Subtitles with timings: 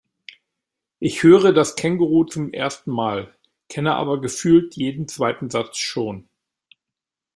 [0.97, 3.35] Ich höre das Känguruh zum ersten Mal,
[3.69, 6.27] kenne aber gefühlt jeden zweiten Satz schon.